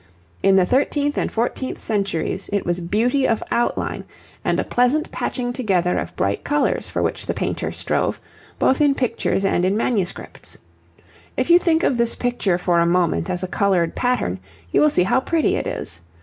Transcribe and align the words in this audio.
In 0.41 0.55
the 0.55 0.65
thirteenth 0.65 1.15
and 1.15 1.31
fourteenth 1.31 1.79
centuries 1.79 2.49
it 2.51 2.65
was 2.65 2.79
beauty 2.79 3.27
of 3.27 3.43
outline 3.51 4.03
and 4.43 4.59
a 4.59 4.63
pleasant 4.63 5.11
patching 5.11 5.53
together 5.53 5.99
of 5.99 6.15
bright 6.15 6.43
colours 6.43 6.89
for 6.89 7.03
which 7.03 7.27
the 7.27 7.35
painters 7.35 7.77
strove, 7.77 8.19
both 8.57 8.81
in 8.81 8.95
pictures 8.95 9.45
and 9.45 9.63
in 9.63 9.77
manuscripts. 9.77 10.57
If 11.37 11.51
you 11.51 11.59
think 11.59 11.83
of 11.83 11.97
this 11.97 12.15
picture 12.15 12.57
for 12.57 12.79
a 12.79 12.87
moment 12.87 13.29
as 13.29 13.43
a 13.43 13.47
coloured 13.47 13.93
pattern, 13.95 14.39
you 14.71 14.81
will 14.81 14.89
see 14.89 15.03
how 15.03 15.19
pretty 15.19 15.55
it 15.55 15.67
is. 15.67 16.01